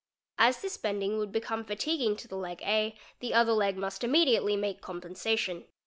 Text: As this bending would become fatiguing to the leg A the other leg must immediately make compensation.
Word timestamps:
As 0.39 0.63
this 0.63 0.77
bending 0.77 1.19
would 1.19 1.31
become 1.31 1.63
fatiguing 1.63 2.15
to 2.15 2.27
the 2.27 2.35
leg 2.35 2.63
A 2.63 2.95
the 3.19 3.35
other 3.35 3.53
leg 3.53 3.77
must 3.77 4.03
immediately 4.03 4.55
make 4.55 4.81
compensation. 4.81 5.65